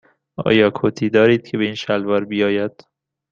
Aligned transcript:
آیا 0.47 0.71
کتی 0.75 1.09
دارید 1.09 1.47
که 1.47 1.57
به 1.57 1.63
این 1.63 1.75
شلوار 1.75 2.25
بیاید؟ 2.25 2.85